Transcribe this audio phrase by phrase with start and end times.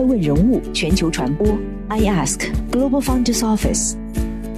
[0.00, 1.46] 爱问人物全球传播
[1.88, 3.96] ，I Ask Global Founders Office，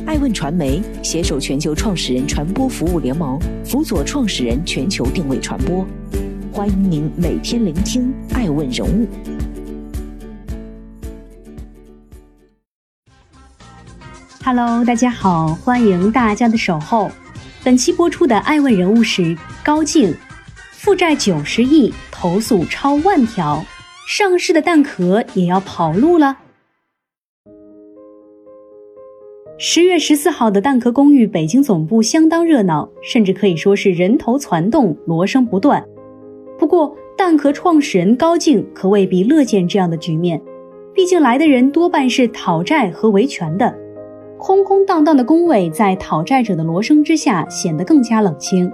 [0.06, 5.84] 爱问传媒携手全球创始人传播服务联盟，辅佐创始人全球定位传播。
[6.52, 9.08] 欢迎您每天聆听爱问人物。
[14.44, 17.10] Hello，大家好，欢迎大家的守候。
[17.64, 20.14] 本期播出的爱问人物是高静，
[20.70, 23.66] 负债九十亿，投诉超万条。
[24.06, 26.38] 上市的蛋壳也要跑路了。
[29.58, 35.84] 十月十四号的蛋壳公寓北京总部相当热闹，甚至可以说是人头攒动，锣声不断。
[36.58, 40.42] 不过，蛋壳创始人高静可未必乐见这样的局面，
[40.92, 43.72] 毕竟来的人多半是讨债和维权的。
[44.36, 48.70] 空空荡荡的工位在讨债者的锣声之下显得更加冷清。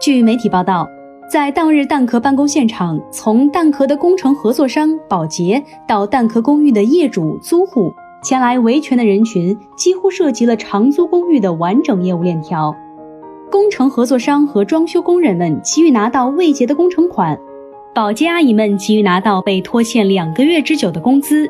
[0.00, 0.88] 据媒体报道。
[1.28, 12.74] 在当日蛋壳办公现场，从蛋壳的工程合作商保洁到蛋壳公寓的业主、租户，前来维权的人群几乎涉及了长租公寓的完整业务链条。
[13.50, 17.38] 工程合作商和装修工人们急于拿到未结的工程款，
[17.94, 21.46] 保洁阿姨们急于拿到被拖欠两个月之久的工资，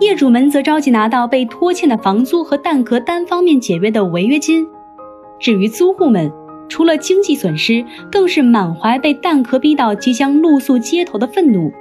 [0.00, 4.66] 业主们则着急拿到被拖欠的房租和蛋壳单方面解约的违约金。
[5.38, 6.32] 至于租户们，
[6.68, 11.72] 除了经济损失，更是满怀被蛋壳逼到即将露宿街头的愤怒。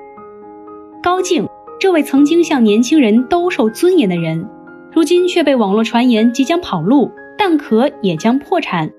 [1.01, 1.47] 高静，
[1.79, 4.47] 这位曾经向年轻人兜售尊严的人，
[4.91, 8.91] 如今却被网络传言即将跑路，蛋壳也将破产。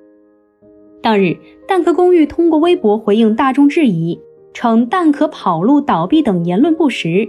[1.03, 1.37] 当日，
[1.69, 4.19] 蛋壳公寓通过微博回应大众质疑，
[4.53, 7.29] 称蛋壳跑路、倒闭等言论不实。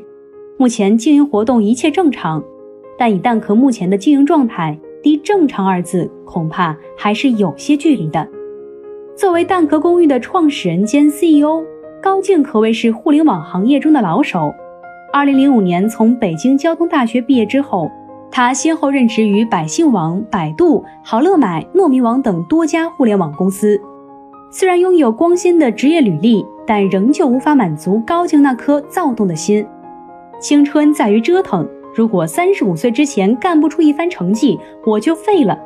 [0.57, 2.43] 目前经营活动一切正常，
[2.97, 8.27] 但以蛋壳目前的经营状态，离“正常”二字恐怕还是有些距离的。
[9.15, 11.63] 作为蛋壳公寓的创始人兼 CEO，
[12.01, 14.53] 高静可谓是互联网行业中的老手。
[15.13, 17.89] 2005年从北京交通大学毕业之后，
[18.29, 23.79] 他先后任职于百姓网、百度、好乐买、糯米网等多家互联网公司。
[24.51, 29.65] 虽然拥有光鲜的职业履历，但仍旧无法满足高静那颗躁动的心。
[30.41, 35.57] 青春在于折腾，如果三十五岁之前干不出一番成绩，我就废了。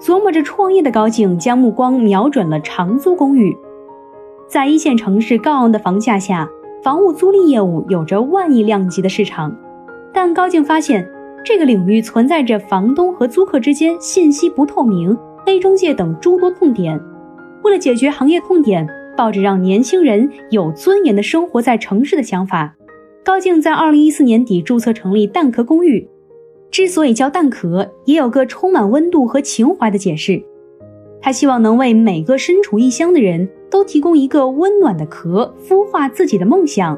[0.00, 3.54] 琢磨着创业的高静，将目光瞄准了长租公寓。
[4.48, 6.48] 在一线城市高昂的房价下，
[6.82, 9.54] 房屋租赁业务有着万亿量级的市场。
[10.12, 11.06] 但高静发现，
[11.44, 16.98] 这个领域存在着房东和租客之间信息不透明、黑中介等诸多痛点。
[17.62, 22.74] 为了解决行业痛点，抱着让年轻人有尊严的生活在城市的想法，
[23.22, 26.08] 高静在二零一四年底注册成立蛋壳公寓。
[26.70, 30.42] 之所以叫蛋壳，也有个充满温度和情怀的解释。
[31.20, 36.96] 他希望能为每个身处异乡的人都提供一个温暖的壳，孵化自己的梦想。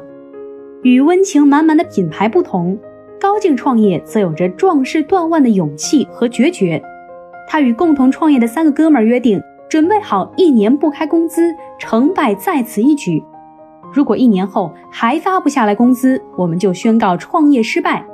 [0.83, 2.77] 与温情满满的品牌不同，
[3.19, 6.81] 高静创业则有着壮士断腕的勇气和决绝。
[7.49, 13.23] 他与共同创业的三个哥们儿约定，准备好一年不开工资，成败在此一举。
[13.91, 18.05] 如果一年后还发不下来工资，我们就宣告创业失败。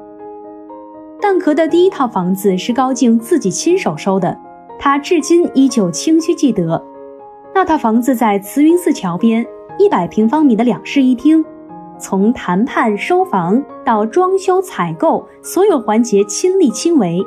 [1.21, 4.37] 蛋壳的第一套房子是高静自己亲手收的，
[4.79, 6.81] 他至今依旧清晰记得。
[7.53, 9.45] 那套房子在慈云寺桥边，
[9.77, 11.43] 一百平方米的两室一厅，
[11.99, 17.21] 从谈判、收房到装修、采购，所有环节亲力亲为，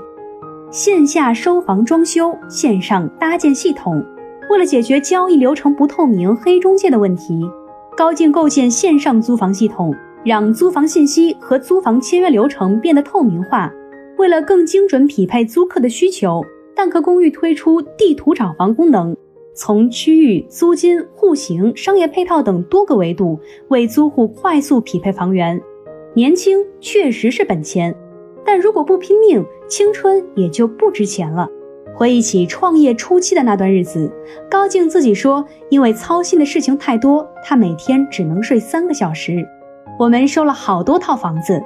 [0.71, 4.03] 线下收房、装修，线上搭建系统。
[4.49, 7.47] 为了解决交易流程不透明、黑中介的问题，
[7.95, 13.71] 高静构建线上租房系统，让租房信息和租房签约流程变得透明化。
[14.23, 16.45] 为了更精准匹配租客的需求，
[16.77, 19.17] 蛋壳公寓推出地图找房功能，
[19.53, 25.61] 从区域、租金、户型、商业配套等多个维度为租户快速匹配房源。
[26.15, 27.93] 年轻确实是本钱，
[28.45, 31.49] 但如果不拼命，青春也就不值钱了。
[31.93, 34.09] 回忆起创业初期的那段日子，
[34.49, 39.45] 高静自己说，因为操心的事情太多，她每天只能睡三个小时。
[39.99, 41.61] 我们收了好多套房子。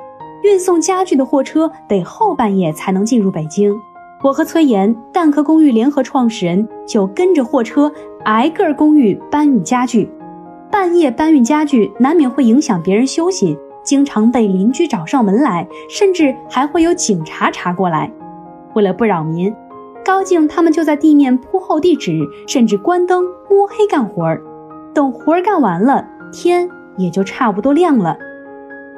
[0.46, 3.74] 运送家具的货车得后半夜才能进入北京，
[4.22, 7.92] 我和崔岩蛋壳公寓联合创始人就跟着货车
[8.24, 10.08] 挨个公寓搬运家具。
[10.70, 18.08] 半夜搬运家具难免会影响别人休息，经常被邻居找上门来，甚至还会有警察查过来。
[18.74, 19.52] 为了不扰民，
[20.04, 24.40] 高静他们就在地面铺厚地纸，甚至关灯摸黑干活儿。
[24.94, 28.16] 等活儿干完了，天也就差不多亮了。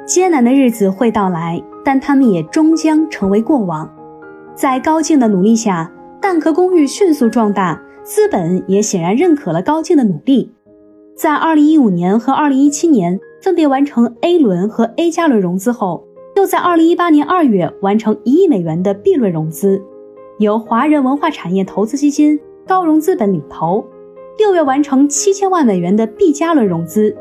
[0.09, 3.87] 艰难的日子会到来，但他们也终将成为过往。
[4.55, 10.51] 在高静的努力下，蛋壳公寓迅速壮大，资本也显然认可了高静的努力。
[11.15, 16.03] 在2015年和2017年分别完成 A 轮和 A 加轮融资后，
[16.37, 19.83] 又在2018年2月完成一亿美元的 B 轮融资，
[20.39, 23.85] 由华人文化产业投资基金高融资本领投；
[24.39, 27.15] 六月完成七千万美元的 B 加轮融资，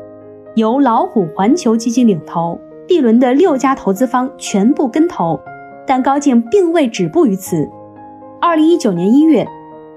[0.54, 2.58] 由老虎环球基金领投
[2.88, 5.38] ，B 轮的六家投资方全部跟投。
[5.86, 7.70] 但高静并未止步于此。
[8.40, 9.46] 2019年1月，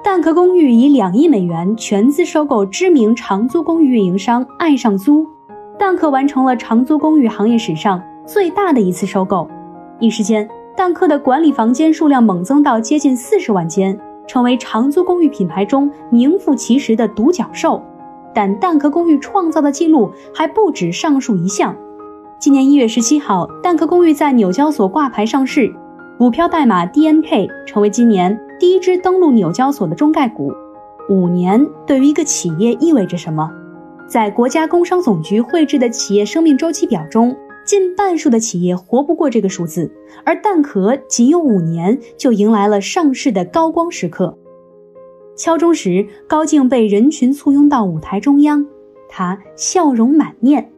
[0.04, 5.28] 蛋壳公寓以两亿美元全资收购知名长租公寓运营商爱上租，
[5.78, 8.02] 蛋壳完成了长租公寓行业史上。
[8.26, 9.50] 最大的一次收购，
[10.00, 10.48] 一时间，
[10.78, 17.84] 蛋壳的管理房间数量猛增到接近四十万间，成为长租公寓品牌中名副其实的独角兽。
[18.34, 21.76] 但蛋壳公寓创造的记录还不止上述一项。
[22.42, 25.72] 今年一月十七号，蛋壳公寓在纽交所挂牌上市，
[26.18, 30.52] 股票代码 DNK，成为今年第一支登陆纽交所的中概股。
[31.08, 33.48] 五年对于一个企业意味着什么？
[34.08, 37.38] 在国家工商总局绘制的企业生命周期表中。
[37.64, 39.94] 近半数的企业活不过这个数字，
[40.26, 44.36] 而蛋壳仅有五年就迎来了上市的高光时刻。
[45.38, 48.66] 敲钟时，高静被人群簇拥到舞台中央，
[49.08, 50.72] 他笑容满面。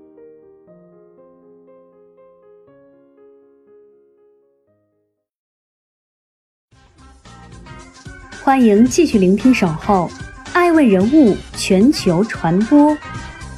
[8.44, 10.10] 欢迎继续聆听《守候》，
[10.52, 12.98] 爱问人物全球传播，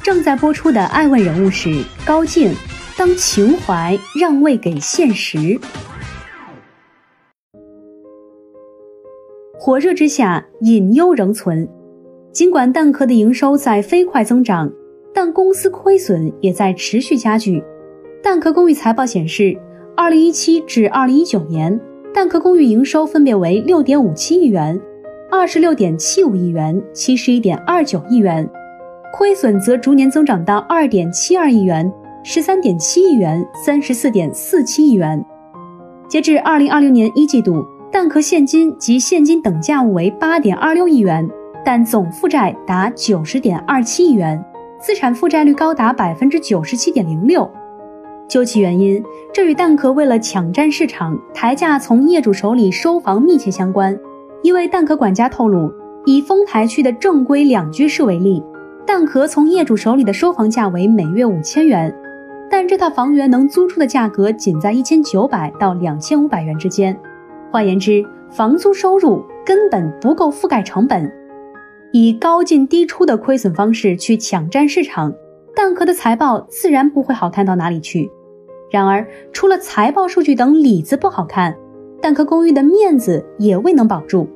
[0.00, 2.54] 正在播出的爱问人物是高静。
[2.96, 5.58] 当情怀让位给现实，
[9.58, 11.68] 火热之下，隐忧仍存。
[12.30, 14.70] 尽管蛋壳的营收在飞快增长，
[15.12, 17.60] 但公司亏损也在持续加剧。
[18.22, 19.58] 蛋壳公寓财报显示，
[19.96, 21.80] 二零一七至二零一九年，
[22.16, 24.80] 蛋壳公寓营收分别为六点五七亿元、
[25.30, 28.48] 二十六点七五亿元、七十一点二九亿元，
[29.12, 31.92] 亏损则逐年增长到二点七二亿元。
[32.24, 35.22] 十三点七亿元，三十四点四七亿元。
[36.08, 41.28] 截至二零二六年一季度，蛋壳现金及现金等价物为八点二六亿元，
[41.62, 44.42] 但总负债达九十点二七亿元，
[44.80, 47.46] 资产负债率高达百分之九十七点零六。
[48.28, 49.02] 究其原因，
[49.32, 53.96] 这与蛋壳为了抢占市场，抬价从业主手里收房密切相关。
[54.42, 55.72] 一位蛋壳管家透露，
[56.04, 58.42] 以丰台区的正规两居室为例，
[58.84, 61.94] 蛋壳从业主手里的收房价为每月五千元。
[62.50, 66.96] 但这套房源能租出的价格仅在一千九百到两千五百元之间，
[67.50, 71.12] 换言之，房租收入根本不够覆盖成本。
[71.92, 75.12] 以高进低出的亏损方式去抢占市场，
[75.54, 78.10] 蛋壳的财报自然不会好看到哪里去。
[78.76, 81.56] 然而，除了财报数据等里子不好看，
[82.02, 84.28] 蛋壳公寓的面子也未能保住。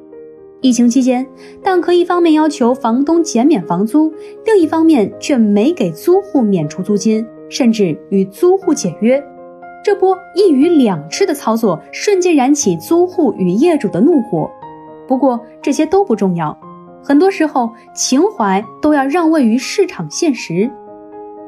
[0.63, 1.27] 疫情期间，
[1.63, 4.11] 蛋壳一方面要求房东减免房租，
[4.47, 7.23] 另一方面却没给租户免除租金。
[7.51, 9.23] 甚至与租户解约，
[9.85, 14.51] 这波一鱼两吃的操作瞬间燃起租户与业主的怒火。
[15.07, 16.57] 不过这些都不重要，
[17.03, 20.71] 很多时候情怀都要让位于市场现实。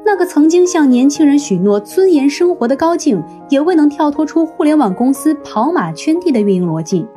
[0.05, 7.07] 那个曾经向年轻人许诺尊严生活的高静，也未能跳脱出互联网公司跑马圈地的运营逻辑。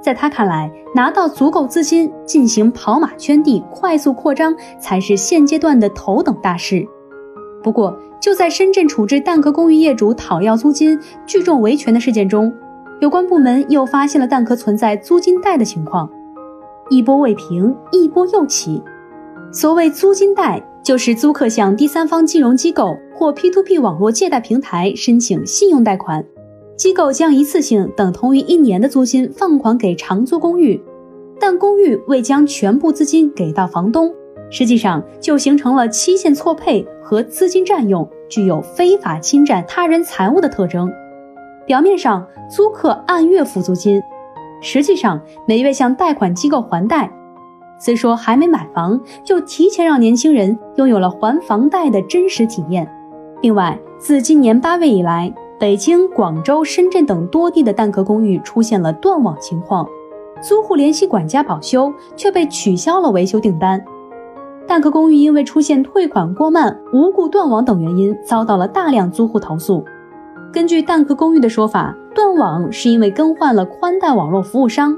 [0.00, 6.86] 在他看来，拿到足够资金进行跑马圈地、快速扩张，才是现阶段的头等大事。
[7.62, 12.52] 不过，就在深圳处置蛋壳公寓业主讨要租金、聚众维权的事件中，
[13.00, 16.10] 有关部门又发现了蛋壳存在租金贷的情况，
[16.90, 18.82] 一波未平，一波又起。
[19.50, 26.22] 所谓租金贷，就是租客向第三方金融机构或 P2P 网络借贷平台申请信用贷款，
[26.76, 30.78] 机构将一次性等同于一年的租金放款给长租公寓，
[31.40, 34.12] 但公寓未将全部资金给到房东。
[34.50, 40.92] 实际上就形成了期限错配和资金占用，具有非法侵占他人财物的特征。
[41.66, 44.02] 表面上租客按月付租金，
[44.60, 47.10] 实际上每月向贷款机构还贷。
[47.78, 52.90] 虽说还没买房，就提前让年轻人拥有了还房贷的真实体验。
[53.42, 59.86] 另外，自今年八月以来，北京、广州、深圳等多地的蛋壳公寓出现了断网情况，
[60.40, 63.82] 租户联系管家保修，却被取消了维修订单。
[64.66, 69.84] 蛋壳公寓因为出现退款过慢、无故断网等原因，遭到了大量租户投诉。
[70.50, 74.96] 根据蛋壳公寓的说法，断网是因为更换了宽带网络服务商，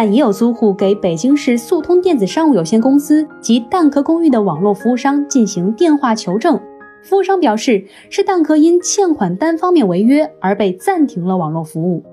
[0.00, 6.56] 但也有租户给北京市速通电子商务有限公司及蛋壳公寓的网络服务商进行电话求证，
[7.02, 12.04] 服务商表示是蛋壳因欠款单方面违约而被暂停了网络服务。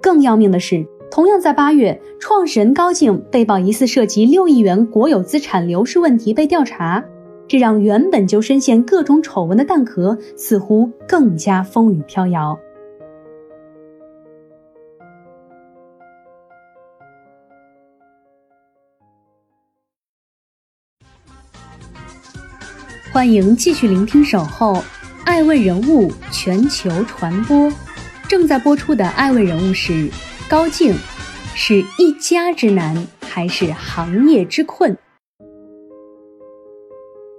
[0.00, 0.86] 更要命的是。
[1.10, 7.04] 同样在八月，创始人高静被曝疑似涉及六亿元国有资产流失问题被调查。
[7.48, 12.56] 这让原本就深陷各种丑闻的蛋壳似乎更加风雨飘摇。
[23.14, 24.74] 欢迎继续聆听《守候》，
[25.24, 27.72] 爱问人物全球传播。
[28.28, 30.10] 正在播出的爱问人物是
[30.48, 30.92] 高静，
[31.54, 34.98] 是一家之难还是行业之困？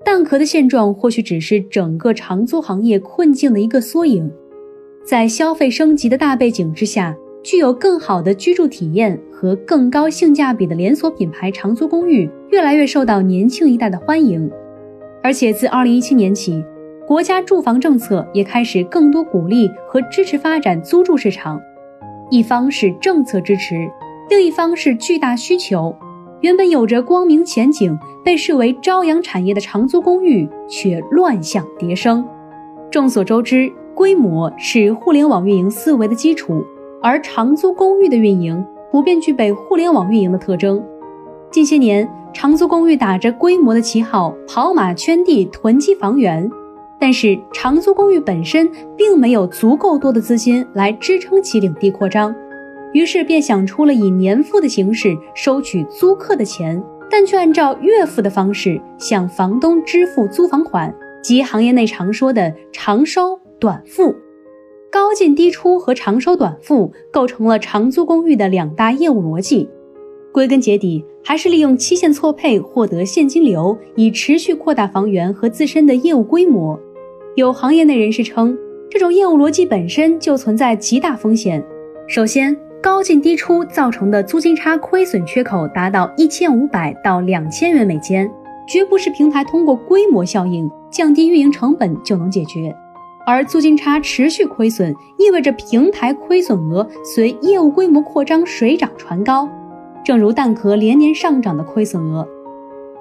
[0.05, 4.31] 蛋壳的现状或许只是整个长租行业困境的一个缩影。
[5.05, 7.13] 在消费升级的大背景之下，
[7.43, 14.49] 具有更好的居住体验和更高性价比的连锁品牌长租公寓越来越受到年轻一代的欢迎。
[15.25, 16.63] 而且自2017年起，
[17.07, 21.59] 国家住房政策也开始更多鼓励和支持发展租住市场。
[22.29, 23.89] 一方是政策支持，
[24.29, 25.95] 另一方是巨大需求。
[26.41, 32.23] 原本有着光明前景、被视为朝阳产业的长租公寓，却乱象迭生。
[32.91, 36.63] 众所周知，规模是互联网运营思维的基础，
[37.01, 40.85] 而长租公寓的运营普遍具备互联网运营的特征。
[41.55, 46.51] 近些年，长租公寓打着规模的旗号，跑马圈地、囤积房源，
[46.99, 52.35] 但是长租公寓本身并没有足够多的资金来支撑其领地扩张。
[52.91, 60.93] 于是便想出了以年付的形式收取租客的钱，但却按照月付的方式向房东支付租房款，
[61.23, 64.13] 即行业内常说的长收短付。
[64.91, 69.69] 高进低出和长收短付构成了长租公寓的两大业务逻辑。
[70.35, 76.77] 归根结底，还是利用期限错配获得现金流，以持续扩大房源和自身的业务规模。
[77.37, 78.53] 有行业内人士称，
[78.91, 81.63] 这种业务逻辑本身就存在极大风险。
[82.05, 88.29] 首先，高进低出造成的租金差亏损缺口达到一千五百到两千元每间，
[88.67, 92.75] 绝不是平台通过规模效应降低运营成本就能解决。
[93.25, 99.49] 而租金差持续亏损，意味着平台亏损额随业务规模扩张水涨船高，
[100.05, 102.25] 正如蛋壳连年上涨的亏损额。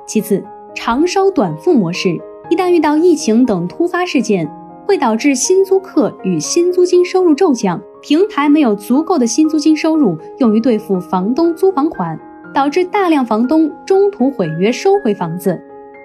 [0.06, 0.42] 其次，
[0.74, 2.18] 长收短付模式
[2.50, 4.50] 一旦遇到疫情等突发事件。
[4.86, 12.20] 会导致新租客与新租金收入骤降，平台没有足够的新租金收入用于兑付房东租房款，
[12.52, 15.58] 导致大量房东中途毁约收回房子，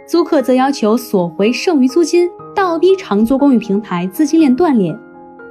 [0.07, 4.97] 租客则要求索回剩余租金，倒逼长租公寓平台资金链断裂。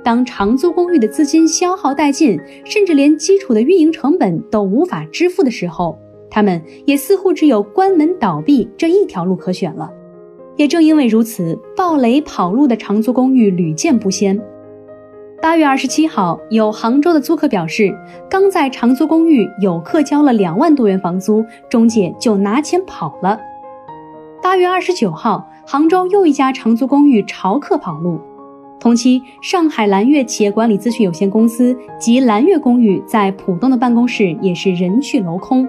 [0.09, 5.99] 当长租公寓的资金消耗殆尽，甚至连基础的运营成本都无法支付的时候，
[6.31, 9.91] 他们也似乎只有关门倒闭这一条路可选了。
[10.57, 14.41] 也正因为如此，暴雷跑路的长租公寓屡见不鲜。
[15.43, 17.95] 八月二十七号，有杭州的租客表示，
[18.31, 23.39] 刚在长租公寓有客交了两万多元房租，中介就拿钱跑了。
[24.43, 28.19] 八月二十九号，杭州又一家长租公寓潮客跑路。
[28.81, 35.69] 同期，上海蓝月企业管理咨询有限公司及蓝月公寓在浦东的办公室也是人去楼空。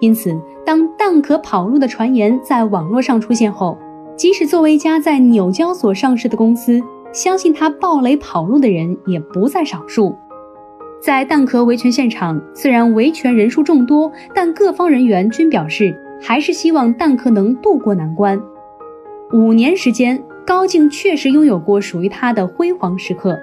[0.00, 3.76] 因此，当蛋壳跑路的传言在网络上出现后，
[4.16, 6.80] 即使作为一家在纽交所上市的公司，
[7.12, 10.14] 相信他暴雷跑路的人也不在少数。
[11.02, 18.38] 在蛋壳维权现场，虽然维权人数众多，但各方人员均表示，还是希望蛋壳能渡过难关。
[19.32, 23.38] 五年时间，高静确实拥有过属于他的辉煌时刻，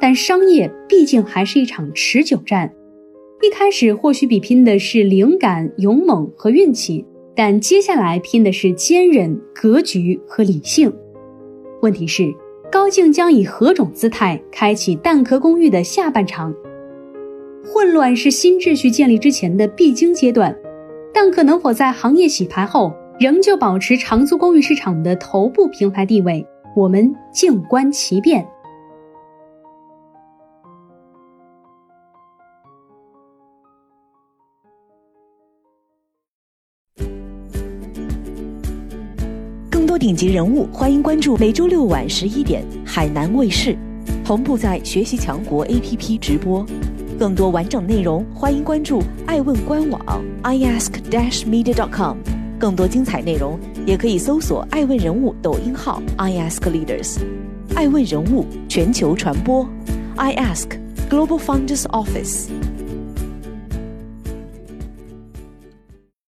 [0.00, 2.70] 但商业毕竟还是一场持久战。
[3.42, 7.04] 一开始或许比拼的是灵感、勇猛和运气。
[7.32, 10.92] 但接下来拼的是坚韧、格局和理性。
[11.80, 12.34] 问题是，
[12.70, 16.52] 高静将以何种姿态开启蛋壳公寓的下半场？
[17.64, 20.54] 混乱是新秩序建立之前的必经阶段。
[21.14, 26.42] 蛋壳能否在行业洗牌后，仍旧保持长租公寓市场的头部平台地位？
[26.74, 28.42] 我们静观其变。
[39.70, 43.76] 更多顶级人物，欢迎关注每周六晚十一点海南卫视，
[44.24, 46.64] 同步在学习强国 APP 直播。
[47.18, 52.16] 更多完整内容，欢迎关注爱问官网 iask-media.com。
[52.60, 57.16] 更多精彩内容，也可以搜索爱问人物抖音号 iaskleaders。
[57.74, 59.66] 爱问人物全球传播
[60.18, 60.68] ，iask
[61.08, 62.48] Global Founders Office。